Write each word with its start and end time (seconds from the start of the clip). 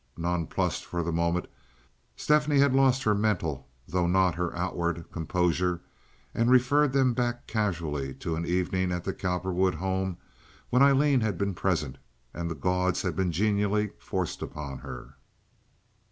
Nonplussed 0.17 0.83
for 0.83 1.03
the 1.03 1.11
moment, 1.11 1.45
Stephanie 2.15 2.57
had 2.57 2.73
lost 2.73 3.03
her 3.03 3.13
mental, 3.13 3.67
though 3.87 4.07
not 4.07 4.33
her 4.33 4.51
outward, 4.57 5.05
composure 5.11 5.79
and 6.33 6.49
referred 6.49 6.91
them 6.91 7.13
back 7.13 7.45
casually 7.45 8.11
to 8.15 8.35
an 8.35 8.43
evening 8.43 8.91
at 8.91 9.03
the 9.03 9.13
Cowperwood 9.13 9.75
home 9.75 10.17
when 10.71 10.81
Aileen 10.81 11.21
had 11.21 11.37
been 11.37 11.53
present 11.53 11.99
and 12.33 12.49
the 12.49 12.55
gauds 12.55 13.03
had 13.03 13.15
been 13.15 13.31
genially 13.31 13.91
forced 13.99 14.41
upon 14.41 14.79
her. 14.79 15.17